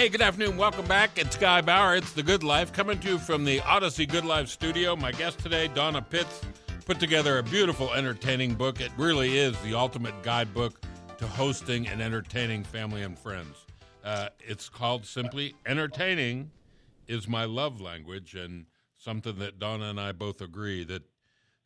Hey, 0.00 0.08
good 0.08 0.22
afternoon. 0.22 0.56
Welcome 0.56 0.86
back. 0.86 1.18
It's 1.18 1.36
Guy 1.36 1.60
Bauer. 1.60 1.94
It's 1.94 2.14
The 2.14 2.22
Good 2.22 2.42
Life 2.42 2.72
coming 2.72 2.98
to 3.00 3.06
you 3.06 3.18
from 3.18 3.44
the 3.44 3.58
Audacy 3.58 4.08
Good 4.08 4.24
Life 4.24 4.48
studio. 4.48 4.96
My 4.96 5.12
guest 5.12 5.40
today, 5.40 5.68
Dawna 5.74 6.08
Pitts, 6.08 6.40
put 6.86 6.98
together 6.98 7.36
a 7.36 7.42
beautiful, 7.42 7.92
entertaining 7.92 8.54
book. 8.54 8.80
It 8.80 8.90
really 8.96 9.36
is 9.36 9.60
the 9.60 9.74
ultimate 9.74 10.14
guidebook 10.22 10.80
to 11.18 11.26
hosting 11.26 11.86
and 11.86 12.00
entertaining 12.00 12.64
family 12.64 13.02
and 13.02 13.18
friends. 13.18 13.66
Uh, 14.02 14.30
it's 14.38 14.70
called 14.70 15.04
simply 15.04 15.54
Entertaining 15.66 16.50
is 17.06 17.28
My 17.28 17.44
Love 17.44 17.78
Language, 17.82 18.34
and 18.34 18.64
something 18.96 19.38
that 19.38 19.58
Donna 19.58 19.90
and 19.90 20.00
I 20.00 20.12
both 20.12 20.40
agree 20.40 20.82
that 20.84 21.02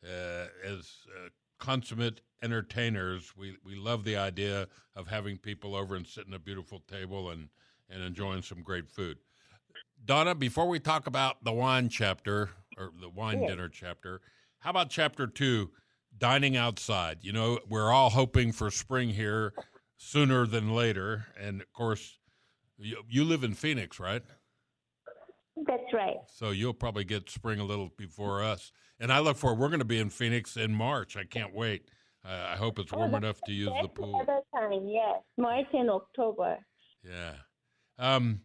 uh, 0.04 0.46
as 0.66 1.06
uh, 1.06 1.28
consummate 1.60 2.20
entertainers, 2.42 3.32
we, 3.36 3.58
we 3.64 3.76
love 3.76 4.02
the 4.02 4.16
idea 4.16 4.66
of 4.96 5.06
having 5.06 5.38
people 5.38 5.76
over 5.76 5.94
and 5.94 6.04
sitting 6.04 6.32
at 6.32 6.40
a 6.40 6.42
beautiful 6.42 6.80
table 6.80 7.30
and 7.30 7.48
and 7.88 8.02
enjoying 8.02 8.42
some 8.42 8.62
great 8.62 8.90
food. 8.90 9.18
Dawna, 10.04 10.38
before 10.38 10.68
we 10.68 10.78
talk 10.78 11.06
about 11.06 11.42
the 11.44 11.52
wine 11.52 11.88
chapter 11.88 12.50
or 12.76 12.90
the 13.00 13.08
wine 13.08 13.42
yeah. 13.42 13.48
dinner 13.48 13.68
chapter, 13.68 14.20
how 14.58 14.70
about 14.70 14.90
chapter 14.90 15.26
two, 15.26 15.70
dining 16.16 16.56
outside? 16.56 17.18
You 17.22 17.32
know, 17.32 17.58
we're 17.68 17.90
all 17.90 18.10
hoping 18.10 18.52
for 18.52 18.70
spring 18.70 19.10
here 19.10 19.52
sooner 19.96 20.46
than 20.46 20.74
later. 20.74 21.26
And 21.40 21.62
of 21.62 21.72
course, 21.72 22.18
you, 22.76 23.02
you 23.08 23.24
live 23.24 23.44
in 23.44 23.54
Phoenix, 23.54 23.98
right? 23.98 24.22
That's 25.66 25.92
right. 25.92 26.16
So 26.34 26.50
you'll 26.50 26.74
probably 26.74 27.04
get 27.04 27.30
spring 27.30 27.60
a 27.60 27.64
little 27.64 27.90
before 27.96 28.42
us. 28.42 28.72
And 29.00 29.12
I 29.12 29.20
look 29.20 29.36
forward, 29.36 29.58
we're 29.58 29.68
going 29.68 29.78
to 29.78 29.84
be 29.84 30.00
in 30.00 30.10
Phoenix 30.10 30.56
in 30.56 30.74
March. 30.74 31.16
I 31.16 31.24
can't 31.24 31.54
wait. 31.54 31.88
Uh, 32.24 32.48
I 32.48 32.56
hope 32.56 32.78
it's 32.78 32.92
oh, 32.92 32.98
warm 32.98 33.14
oh, 33.14 33.18
enough 33.18 33.40
to 33.46 33.52
use 33.52 33.70
the 33.82 33.88
pool. 33.88 34.20
Other 34.20 34.40
time, 34.54 34.86
yes. 34.88 35.20
March 35.36 35.66
and 35.72 35.90
October. 35.90 36.58
Yeah. 37.02 37.34
Um, 37.98 38.40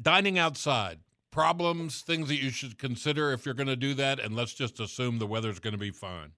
dining 0.00 0.38
outside, 0.38 1.00
problems, 1.30 2.02
things 2.02 2.28
that 2.28 2.42
you 2.42 2.50
should 2.50 2.78
consider 2.78 3.32
if 3.32 3.44
you're 3.44 3.54
going 3.54 3.68
to 3.68 3.76
do 3.76 3.94
that, 3.94 4.18
and 4.18 4.34
let's 4.34 4.54
just 4.54 4.80
assume 4.80 5.18
the 5.18 5.26
weather's 5.26 5.60
going 5.60 5.72
to 5.72 5.78
be 5.78 5.90
fine. 5.90 6.32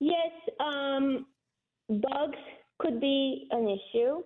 Yes, 0.00 0.32
um, 0.58 1.26
bugs 1.88 2.38
could 2.78 3.00
be 3.00 3.46
an 3.50 3.68
issue. 3.68 4.22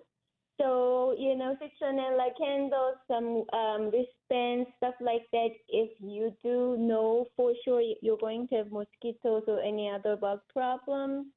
So, 0.59 1.15
you 1.19 1.35
know, 1.37 1.55
citronella 1.61 2.29
candles, 2.39 2.95
some 3.07 3.43
um, 3.53 3.91
wristbands, 3.91 4.67
stuff 4.77 4.95
like 4.99 5.21
that. 5.31 5.49
If 5.69 5.91
you 5.99 6.33
do 6.43 6.77
know 6.79 7.27
for 7.35 7.53
sure 7.63 7.81
you're 8.01 8.17
going 8.17 8.47
to 8.47 8.55
have 8.55 8.71
mosquitoes 8.71 9.43
or 9.47 9.61
any 9.61 9.87
other 9.87 10.15
bug 10.15 10.39
problem, 10.51 11.31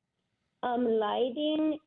um, 0.63 0.87
lighting 0.87 1.79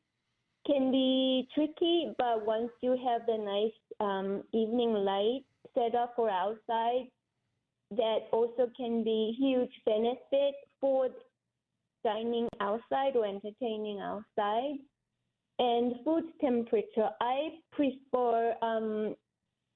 can 0.66 0.90
be 0.90 1.48
tricky, 1.54 2.12
but 2.18 2.44
once 2.46 2.70
you 2.80 2.92
have 2.92 3.26
the 3.26 3.38
nice 3.38 3.72
um, 4.00 4.42
evening 4.52 4.92
light 4.92 5.44
set 5.74 5.94
up 5.94 6.14
for 6.16 6.30
outside, 6.30 7.08
that 7.90 8.20
also 8.32 8.70
can 8.76 9.04
be 9.04 9.34
huge 9.38 9.70
benefit 9.84 10.54
for 10.80 11.08
dining 12.02 12.48
outside 12.60 13.16
or 13.16 13.26
entertaining 13.26 14.00
outside. 14.00 14.76
And 15.58 15.94
food 16.04 16.24
temperature, 16.40 17.10
I 17.20 17.50
prefer 17.72 18.54
um, 18.62 19.14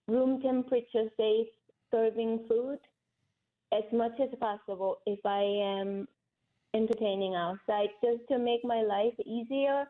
room 0.08 0.40
temperature 0.42 1.08
safe 1.16 1.46
serving 1.90 2.44
food 2.48 2.78
as 3.72 3.84
much 3.92 4.18
as 4.20 4.30
possible 4.40 4.96
if 5.06 5.20
I 5.24 5.42
am 5.42 6.08
entertaining 6.74 7.34
outside, 7.34 7.88
just 8.02 8.26
to 8.28 8.38
make 8.38 8.64
my 8.64 8.82
life 8.82 9.14
easier 9.24 9.86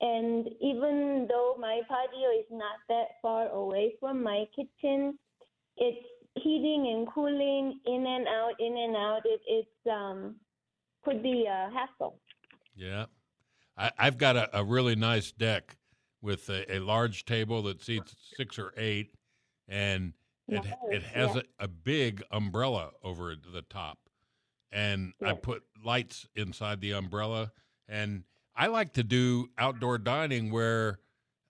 and 0.00 0.48
even 0.60 1.26
though 1.28 1.56
my 1.58 1.80
patio 1.88 2.30
is 2.38 2.46
not 2.50 2.76
that 2.88 3.08
far 3.20 3.48
away 3.48 3.94
from 4.00 4.22
my 4.22 4.44
kitchen, 4.56 5.18
it's 5.76 6.06
heating 6.36 6.92
and 6.94 7.08
cooling 7.12 7.80
in 7.86 8.06
and 8.06 8.26
out, 8.26 8.52
in 8.58 8.76
and 8.76 8.96
out. 8.96 9.22
It 9.24 9.40
it's 9.46 9.90
um 9.90 10.36
could 11.04 11.22
be 11.22 11.46
a 11.46 11.70
hassle. 11.72 12.18
Yeah, 12.74 13.06
I, 13.76 13.90
have 13.98 14.18
got 14.18 14.36
a, 14.36 14.60
a, 14.60 14.64
really 14.64 14.96
nice 14.96 15.32
deck 15.32 15.76
with 16.22 16.48
a, 16.48 16.76
a, 16.76 16.78
large 16.78 17.24
table 17.24 17.62
that 17.62 17.82
seats 17.82 18.14
six 18.36 18.58
or 18.58 18.72
eight, 18.76 19.14
and 19.68 20.14
it 20.48 20.64
nice. 20.64 20.74
it 20.90 21.02
has 21.02 21.34
yeah. 21.34 21.42
a, 21.58 21.64
a, 21.64 21.68
big 21.68 22.22
umbrella 22.30 22.90
over 23.02 23.34
the 23.34 23.62
top, 23.62 23.98
and 24.72 25.12
I 25.24 25.34
put 25.34 25.62
lights 25.84 26.26
inside 26.34 26.80
the 26.80 26.92
umbrella 26.92 27.52
and 27.88 28.24
I 28.60 28.66
like 28.66 28.92
to 28.92 29.02
do 29.02 29.48
outdoor 29.56 29.96
dining 29.96 30.50
where 30.50 30.98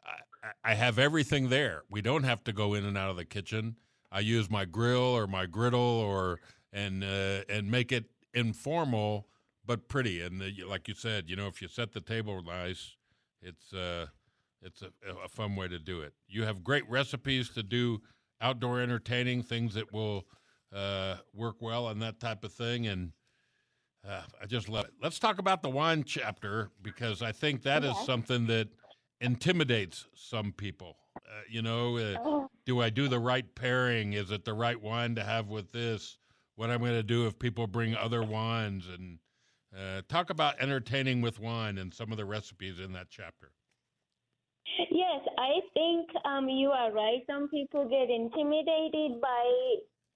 I, 0.06 0.70
I 0.70 0.74
have 0.74 0.96
everything 0.96 1.48
there. 1.48 1.82
We 1.90 2.02
don't 2.02 2.22
have 2.22 2.44
to 2.44 2.52
go 2.52 2.74
in 2.74 2.84
and 2.84 2.96
out 2.96 3.10
of 3.10 3.16
the 3.16 3.24
kitchen. 3.24 3.74
I 4.12 4.20
use 4.20 4.48
my 4.48 4.64
grill 4.64 5.02
or 5.02 5.26
my 5.26 5.46
griddle 5.46 5.80
or 5.80 6.38
and 6.72 7.02
uh, 7.02 7.42
and 7.48 7.68
make 7.68 7.90
it 7.90 8.04
informal 8.32 9.26
but 9.66 9.88
pretty. 9.88 10.22
And 10.22 10.40
the, 10.40 10.54
like 10.68 10.86
you 10.86 10.94
said, 10.94 11.28
you 11.28 11.34
know, 11.34 11.48
if 11.48 11.60
you 11.60 11.66
set 11.66 11.92
the 11.92 12.00
table 12.00 12.40
nice, 12.44 12.94
it's 13.42 13.72
uh, 13.72 14.06
it's 14.62 14.82
a, 14.82 14.92
a 15.24 15.28
fun 15.28 15.56
way 15.56 15.66
to 15.66 15.80
do 15.80 16.02
it. 16.02 16.12
You 16.28 16.44
have 16.44 16.62
great 16.62 16.88
recipes 16.88 17.48
to 17.50 17.64
do 17.64 18.02
outdoor 18.40 18.80
entertaining, 18.80 19.42
things 19.42 19.74
that 19.74 19.92
will 19.92 20.26
uh, 20.72 21.16
work 21.34 21.56
well 21.60 21.88
and 21.88 22.00
that 22.02 22.20
type 22.20 22.44
of 22.44 22.52
thing. 22.52 22.86
And 22.86 23.10
uh, 24.08 24.22
I 24.40 24.46
just 24.46 24.68
love 24.68 24.86
it. 24.86 24.92
Let's 25.02 25.18
talk 25.18 25.38
about 25.38 25.62
the 25.62 25.70
wine 25.70 26.04
chapter 26.04 26.70
because 26.82 27.22
I 27.22 27.32
think 27.32 27.62
that 27.62 27.84
is 27.84 27.96
something 28.04 28.46
that 28.46 28.68
intimidates 29.20 30.06
some 30.14 30.52
people. 30.52 30.96
Uh, 31.16 31.42
you 31.48 31.62
know, 31.62 31.98
uh, 31.98 32.16
oh. 32.24 32.50
do 32.64 32.80
I 32.80 32.90
do 32.90 33.08
the 33.08 33.18
right 33.18 33.54
pairing? 33.54 34.14
Is 34.14 34.30
it 34.30 34.44
the 34.44 34.54
right 34.54 34.80
wine 34.80 35.14
to 35.16 35.24
have 35.24 35.48
with 35.48 35.72
this? 35.72 36.18
What 36.56 36.70
am 36.70 36.76
I'm 36.76 36.80
going 36.80 36.92
to 36.92 37.02
do 37.02 37.26
if 37.26 37.38
people 37.38 37.66
bring 37.66 37.94
other 37.94 38.22
wines 38.22 38.86
and 38.86 39.18
uh, 39.76 40.02
talk 40.08 40.30
about 40.30 40.60
entertaining 40.60 41.20
with 41.20 41.38
wine 41.38 41.78
and 41.78 41.94
some 41.94 42.10
of 42.10 42.18
the 42.18 42.24
recipes 42.24 42.80
in 42.80 42.92
that 42.92 43.06
chapter. 43.08 43.52
Yes, 44.90 45.20
I 45.38 45.60
think 45.74 46.08
um, 46.24 46.48
you 46.48 46.70
are 46.70 46.92
right. 46.92 47.20
Some 47.28 47.48
people 47.48 47.88
get 47.88 48.10
intimidated 48.10 49.20
by 49.20 49.74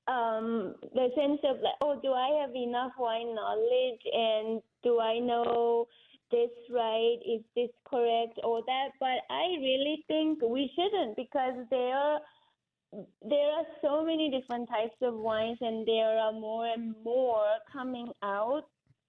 um, 0.09 0.75
the 0.95 1.09
sense 1.15 1.41
of 1.45 1.57
like, 1.63 1.79
oh, 1.81 1.99
do 2.03 2.13
I 2.13 2.41
have 2.43 2.55
enough 2.55 2.93
wine 2.99 3.35
knowledge 3.35 4.03
and 4.13 4.63
do 4.83 5.01
I 5.01 5.19
know 5.19 5.87
this 6.31 6.51
right? 6.71 7.19
Is 7.25 7.43
this 7.57 7.71
correct 7.89 8.39
or 8.43 8.63
that? 8.67 8.89
But 9.01 9.25
I 9.31 9.57
really 9.61 10.05
think 10.09 10.41
we 10.43 10.71
shouldn't 10.75 11.17
because 11.17 11.55
there 11.71 11.95
are 11.97 12.21
there 13.23 13.51
are 13.59 13.65
so 13.83 14.05
many 14.05 14.31
different 14.31 14.69
types 14.69 14.95
of 15.03 15.15
wines 15.15 15.59
and 15.61 15.87
there 15.87 16.17
are 16.19 16.33
more 16.33 16.67
and 16.67 16.95
more 17.05 17.45
coming 17.73 18.09
out 18.23 18.63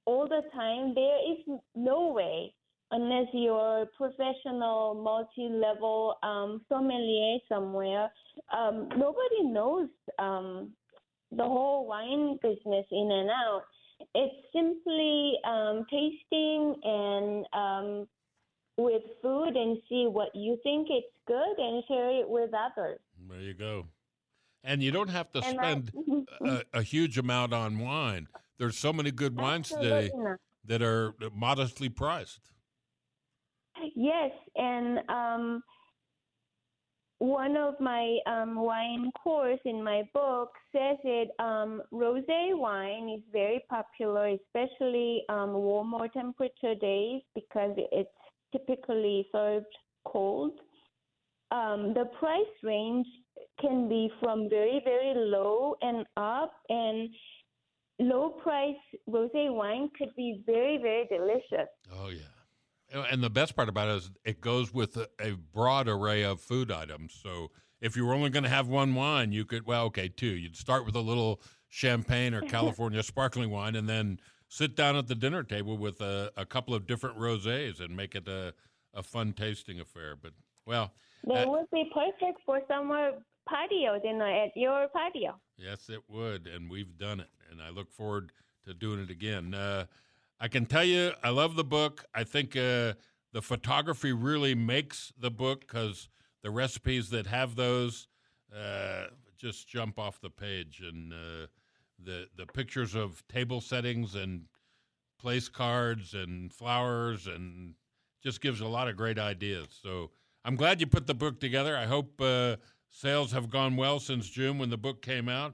all 0.06 0.28
the 0.28 0.42
time. 0.54 0.96
There 0.96 1.20
is 1.32 1.60
no 1.76 2.12
way 2.12 2.54
unless 2.92 3.28
you're 3.34 3.82
a 3.82 3.86
professional, 3.98 4.96
multi-level 4.96 6.16
um, 6.24 6.62
sommelier 6.70 7.40
somewhere, 7.50 8.10
um, 8.56 8.90
nobody 8.98 9.44
knows 9.44 9.90
um, 10.20 10.72
the 11.38 11.44
whole 11.44 11.86
wine 11.88 12.38
business 12.42 12.86
in 12.92 13.10
and 13.12 13.30
out. 13.30 13.64
It's 14.14 14.36
simply 14.54 15.36
um, 15.46 15.86
tasting 15.90 16.76
and 16.84 17.46
um, 17.54 18.08
with 18.78 19.04
food 19.22 19.56
and 19.56 19.78
see 19.88 20.08
what 20.08 20.30
you 20.36 20.58
think 20.64 20.88
it's 20.90 21.08
good 21.28 21.58
and 21.58 21.84
share 21.88 22.10
it 22.10 22.28
with 22.28 22.52
others. 22.54 23.00
There 23.30 23.40
you 23.40 23.54
go. 23.54 23.88
And 24.64 24.82
you 24.82 24.92
don't 24.92 25.10
have 25.10 25.32
to 25.34 25.44
And 25.44 25.58
spend 25.58 26.28
a, 26.42 26.64
a 26.74 26.82
huge 26.82 27.18
amount 27.18 27.54
on 27.54 27.80
wine. 27.80 28.28
There's 28.58 28.78
so 28.78 28.92
many 28.92 29.12
good 29.12 29.38
wines 29.38 29.70
today 29.70 30.12
not. 30.14 30.40
that 30.66 30.82
are 30.82 31.14
modestly 31.34 31.90
priced. 31.90 32.52
Yes, 33.96 34.32
and 34.56 35.00
um, 35.10 35.64
one 37.20 37.56
of 37.56 37.80
my 37.80 38.18
um, 38.28 38.56
wine 38.56 39.12
course 39.24 39.60
in 39.66 39.84
my 39.84 40.04
book 40.14 40.52
says 40.72 40.98
it. 41.04 41.30
Um, 41.40 41.82
rosé 41.94 42.58
wine 42.58 43.10
is 43.10 43.24
very 43.32 43.64
popular, 43.70 44.28
especially 44.28 45.24
um, 45.30 45.54
warmer 45.54 46.08
temperature 46.10 46.76
days 46.76 47.22
because 47.34 47.74
it's 47.78 48.10
typically 48.52 49.28
served 49.32 49.66
cold. 50.06 50.60
Um, 51.52 51.94
the 51.94 52.06
price 52.20 52.44
range 52.64 53.08
can 53.62 53.88
be 53.88 54.12
from 54.20 54.50
very 54.50 54.82
very 54.84 55.14
low 55.16 55.76
and 55.82 56.06
up, 56.18 56.54
and 56.70 57.10
low 58.00 58.30
price 58.30 58.76
rosé 59.10 59.54
wine 59.54 59.90
could 59.98 60.14
be 60.18 60.44
very 60.46 60.78
very 60.78 61.06
delicious. 61.08 61.70
Oh 61.94 62.10
yeah. 62.10 62.35
And 62.94 63.24
the 63.24 63.30
best 63.30 63.56
part 63.56 63.68
about 63.68 63.90
it 63.90 63.96
is 63.98 64.12
it 64.24 64.42
goes 64.42 64.74
with 64.74 64.96
a, 64.98 65.10
a 65.20 65.32
broad 65.32 65.88
array 65.88 66.24
of 66.24 66.40
food 66.40 66.72
items. 66.72 67.20
So 67.22 67.52
if 67.82 67.96
you 67.98 68.06
were 68.06 68.14
only 68.14 68.30
going 68.30 68.44
to 68.44 68.50
have 68.50 68.68
one 68.68 68.94
wine, 68.96 69.32
you 69.32 69.44
could 69.46 69.66
well, 69.66 69.86
okay, 69.86 70.08
two. 70.08 70.28
You'd 70.28 70.56
start 70.56 70.86
with 70.86 70.96
a 70.96 71.02
little 71.02 71.42
champagne 71.68 72.34
or 72.34 72.42
California 72.48 73.04
sparkling 73.04 73.50
wine, 73.50 73.76
and 73.76 73.90
then 73.90 74.20
sit 74.48 74.76
down 74.76 74.96
at 74.96 75.08
the 75.08 75.16
dinner 75.16 75.44
table 75.44 75.78
with 75.78 76.00
a, 76.02 76.32
a 76.38 76.46
couple 76.46 76.74
of 76.74 76.88
different 76.88 77.18
rosés 77.18 77.80
and 77.80 77.96
make 77.96 78.16
it 78.16 78.28
a, 78.28 78.54
a 78.94 79.04
fun 79.04 79.34
tasting 79.34 79.80
affair. 79.80 80.16
But 80.16 80.34
well, 80.66 80.94
They 81.28 81.44
Uh, 81.44 81.50
would 81.50 81.70
be 81.72 81.90
perfect 81.94 82.40
for 82.46 82.62
summer 82.68 83.12
patio 83.50 84.00
dinner 84.00 84.28
at 84.28 84.52
your 84.56 84.88
patio. 84.90 85.40
Yes, 85.58 85.90
it 85.90 86.02
would, 86.08 86.48
and 86.48 86.70
we've 86.70 86.98
done 86.98 87.20
it, 87.20 87.30
and 87.52 87.62
I 87.62 87.70
look 87.70 87.92
forward 87.92 88.32
to 88.66 88.74
doing 88.74 89.00
it 89.00 89.10
again. 89.10 89.54
Uh, 89.54 89.86
I 90.40 90.48
can 90.48 90.66
tell 90.66 90.84
you, 90.84 91.12
I 91.24 91.30
love 91.30 91.56
the 91.56 91.64
book. 91.64 92.06
I 92.14 92.24
think 92.24 92.56
uh, 92.56 92.94
the 93.32 93.42
photography 93.42 94.12
really 94.12 94.56
makes 94.56 95.14
the 95.18 95.32
book 95.32 95.62
because 95.62 96.10
the 96.44 96.52
recipes 96.52 97.10
that 97.12 97.28
have 97.28 97.56
those 97.56 98.08
uh, 98.56 99.06
just 99.38 99.68
jump 99.68 99.98
off 100.00 100.20
the 100.22 100.30
page, 100.30 100.82
and 100.82 101.14
uh, 101.14 101.48
the 102.04 102.28
the 102.36 102.46
pictures 102.46 102.96
of 102.96 103.24
table 103.28 103.62
settings 103.62 104.16
and 104.16 104.44
place 105.20 105.50
cards 105.50 106.14
and 106.14 106.54
flowers 106.54 107.28
and 107.28 107.74
just 108.22 108.42
gives 108.42 108.62
a 108.62 108.68
lot 108.68 108.88
of 108.88 108.98
great 108.98 109.18
ideas. 109.18 109.68
So 109.82 110.12
I'm 110.44 110.56
glad 110.56 110.82
you 110.82 110.88
put 110.88 111.08
the 111.08 111.14
book 111.14 111.40
together. 111.40 111.78
I 111.78 111.86
hope 111.86 112.20
uh, 112.22 112.58
sales 112.90 113.32
have 113.32 113.50
gone 113.50 113.76
well 113.76 114.00
since 114.00 114.30
June 114.30 114.58
when 114.58 114.70
the 114.70 114.78
book 114.78 115.02
came 115.02 115.30
out, 115.30 115.54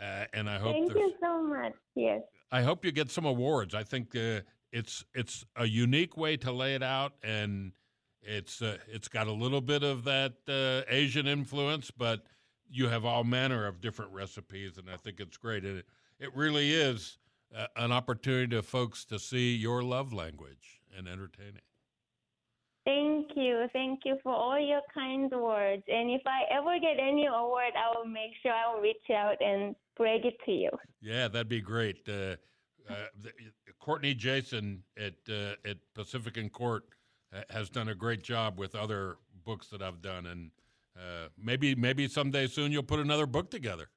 uh, 0.00 0.24
and 0.32 0.48
I 0.50 0.58
hope 0.58 0.74
Thank 0.74 0.94
you 0.94 1.12
so 1.20 1.42
much. 1.42 1.74
Yes. 1.94 2.20
I 2.52 2.62
hope 2.62 2.84
you 2.84 2.92
get 2.92 3.10
some 3.10 3.24
awards. 3.24 3.74
I 3.74 3.82
think 3.82 4.14
uh, 4.16 4.40
it's 4.72 5.04
it's 5.14 5.44
a 5.56 5.66
unique 5.66 6.16
way 6.16 6.36
to 6.38 6.52
lay 6.52 6.74
it 6.74 6.82
out, 6.82 7.12
and 7.22 7.72
it's 8.22 8.62
uh, 8.62 8.78
it's 8.88 9.08
got 9.08 9.26
a 9.26 9.32
little 9.32 9.60
bit 9.60 9.82
of 9.82 10.04
that 10.04 10.34
uh, 10.48 10.90
Asian 10.92 11.26
influence, 11.26 11.90
but 11.90 12.26
you 12.68 12.88
have 12.88 13.04
all 13.04 13.24
manner 13.24 13.66
of 13.66 13.80
different 13.80 14.12
recipes, 14.12 14.78
and 14.78 14.88
I 14.90 14.96
think 14.96 15.20
it's 15.20 15.36
great. 15.36 15.64
And 15.64 15.78
it, 15.78 15.86
it 16.18 16.36
really 16.36 16.72
is 16.72 17.18
uh, 17.56 17.66
an 17.76 17.92
opportunity 17.92 18.54
to 18.56 18.62
folks 18.62 19.04
to 19.06 19.18
see 19.18 19.56
your 19.56 19.82
love 19.82 20.12
language 20.12 20.80
and 20.96 21.08
entertaining. 21.08 21.62
Thank 22.84 23.28
you. 23.36 23.66
Thank 23.72 24.00
you 24.04 24.18
for 24.22 24.32
all 24.32 24.58
your 24.58 24.80
kind 24.92 25.30
words. 25.30 25.82
And 25.86 26.10
if 26.10 26.22
I 26.26 26.42
ever 26.50 26.78
get 26.80 26.98
any 26.98 27.26
award, 27.26 27.72
I 27.76 27.96
will 27.96 28.06
make 28.06 28.32
sure 28.42 28.52
I 28.52 28.74
will 28.74 28.80
reach 28.80 29.10
out 29.14 29.36
and 29.40 29.76
it 30.06 30.34
to 30.46 30.52
you. 30.52 30.70
Yeah, 31.00 31.28
that'd 31.28 31.48
be 31.48 31.60
great. 31.60 32.08
Uh, 32.08 32.36
uh, 32.88 32.94
the, 33.22 33.30
Courtney 33.78 34.14
Jason 34.14 34.82
at 34.98 35.14
uh, 35.28 35.54
at 35.64 35.78
Pacific 35.94 36.36
and 36.36 36.52
Court 36.52 36.84
has 37.48 37.70
done 37.70 37.88
a 37.88 37.94
great 37.94 38.22
job 38.22 38.58
with 38.58 38.74
other 38.74 39.16
books 39.44 39.68
that 39.68 39.80
I've 39.80 40.02
done, 40.02 40.26
and 40.26 40.50
uh, 40.96 41.28
maybe 41.38 41.74
maybe 41.74 42.08
someday 42.08 42.46
soon 42.46 42.72
you'll 42.72 42.82
put 42.82 43.00
another 43.00 43.26
book 43.26 43.50
together. 43.50 43.88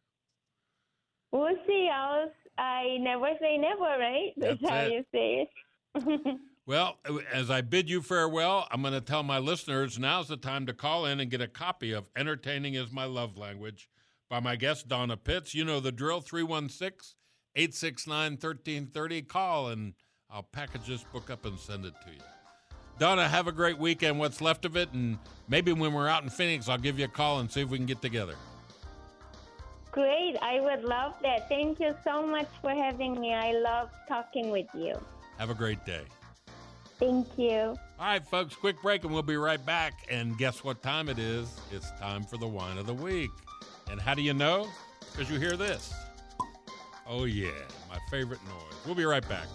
We'll 1.32 1.56
see. 1.68 1.90
I'll, 1.94 2.30
I 2.58 2.98
never 3.00 3.32
say 3.42 3.58
never, 3.58 3.82
right? 3.82 4.34
That's, 4.38 4.62
That's 4.62 4.74
how 4.74 4.86
you 4.86 5.04
say 5.12 5.48
it. 5.96 6.40
Well, 6.66 6.98
uh, 7.08 7.18
as 7.34 7.52
I 7.52 7.60
bid 7.62 7.90
you 7.90 8.02
farewell, 8.02 8.68
I'm 8.72 8.82
going 8.82 8.94
to 8.94 9.02
tell 9.02 9.22
my 9.22 9.38
listeners 9.38 10.00
now's 10.00 10.30
the 10.30 10.38
time 10.38 10.66
to 10.68 10.74
call 10.74 11.06
in 11.06 11.20
and 11.20 11.30
get 11.30 11.42
a 11.42 11.48
copy 11.48 11.92
of 11.92 12.10
Entertaining 12.16 12.76
is 12.76 12.90
My 12.90 13.04
Love 13.04 13.38
Language 13.38 13.90
by 14.34 14.40
my 14.40 14.56
guest, 14.56 14.88
Dawna 14.88 15.24
Pitts. 15.24 15.54
You 15.54 15.64
know 15.64 15.80
the 15.80 15.92
drill 15.92 16.20
316 16.20 17.14
869 17.56 18.32
1330. 18.32 19.22
Call 19.22 19.68
and 19.70 19.94
I'll 20.28 20.42
package 20.42 20.88
this 20.88 21.04
book 21.04 21.30
up 21.30 21.46
and 21.46 21.60
send 21.60 21.86
it 21.86 21.94
to 22.04 22.12
you. 22.12 22.20
Donna, 22.98 23.28
have 23.28 23.48
a 23.48 23.52
great 23.52 23.78
weekend, 23.78 24.18
what's 24.18 24.42
left 24.42 24.66
of 24.66 24.76
it. 24.76 24.92
And 24.92 25.20
maybe 25.48 25.72
when 25.72 25.94
we're 25.94 26.08
out 26.08 26.24
in 26.24 26.32
Phoenix, 26.32 26.68
I'll 26.68 26.80
give 26.80 26.98
you 26.98 27.06
a 27.06 27.10
call 27.10 27.42
and 27.42 27.52
see 27.52 27.62
if 27.62 27.70
we 27.70 27.78
can 27.78 27.86
get 27.86 28.02
together. 28.02 28.34
Great. 29.92 30.36
I 30.42 30.60
would 30.62 30.84
love 30.84 31.14
that. 31.22 31.48
Thank 31.48 31.80
you 31.80 31.94
so 32.04 32.26
much 32.26 32.50
for 32.60 32.72
having 32.72 33.22
me. 33.22 33.36
I 33.36 33.52
love 33.52 33.92
talking 34.08 34.50
with 34.50 34.66
you. 34.74 34.96
Have 35.38 35.52
a 35.52 35.54
great 35.54 35.86
day. 35.86 36.06
Thank 36.98 37.28
you. 37.38 37.60
All 37.60 37.78
right, 38.00 38.26
folks, 38.26 38.56
quick 38.56 38.82
break 38.82 39.04
and 39.04 39.14
we'll 39.14 39.22
be 39.22 39.38
right 39.38 39.64
back. 39.64 39.94
And 40.10 40.36
guess 40.40 40.64
what 40.64 40.82
time 40.82 41.08
it 41.08 41.20
is? 41.20 41.54
It's 41.72 41.92
time 42.00 42.24
for 42.24 42.38
the 42.38 42.48
wine 42.48 42.80
of 42.80 42.88
the 42.88 42.96
week. 42.96 43.30
And 43.90 44.00
how 44.00 44.14
do 44.14 44.22
you 44.22 44.34
know? 44.34 44.68
Because 45.12 45.30
you 45.30 45.40
hear 45.40 45.56
this. 45.56 45.94
Oh, 47.08 47.26
yeah, 47.26 47.52
my 47.90 48.00
favorite 48.10 48.40
noise. 48.46 48.74
We'll 48.86 48.96
be 48.96 49.06
right 49.06 49.28
back. 49.28 49.48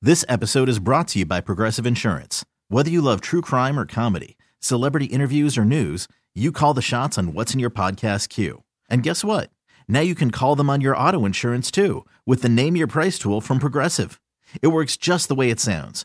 This 0.00 0.24
episode 0.28 0.68
is 0.68 0.80
brought 0.80 1.08
to 1.08 1.20
you 1.20 1.26
by 1.26 1.40
Progressive 1.40 1.86
Insurance. 1.86 2.44
Whether 2.68 2.90
you 2.90 3.00
love 3.00 3.20
true 3.20 3.40
crime 3.40 3.78
or 3.78 3.86
comedy, 3.86 4.36
celebrity 4.58 5.06
interviews 5.06 5.56
or 5.56 5.64
news, 5.64 6.08
you 6.34 6.50
call 6.50 6.74
the 6.74 6.82
shots 6.82 7.16
on 7.16 7.34
what's 7.34 7.54
in 7.54 7.60
your 7.60 7.70
podcast 7.70 8.28
queue. 8.28 8.64
And 8.90 9.02
guess 9.02 9.22
what? 9.22 9.50
Now 9.86 10.00
you 10.00 10.14
can 10.14 10.30
call 10.30 10.56
them 10.56 10.68
on 10.70 10.80
your 10.80 10.96
auto 10.96 11.24
insurance 11.24 11.70
too 11.70 12.04
with 12.26 12.42
the 12.42 12.48
Name 12.48 12.74
Your 12.74 12.86
Price 12.88 13.18
tool 13.18 13.40
from 13.40 13.58
Progressive. 13.58 14.20
It 14.60 14.68
works 14.68 14.96
just 14.96 15.28
the 15.28 15.34
way 15.34 15.50
it 15.50 15.60
sounds. 15.60 16.04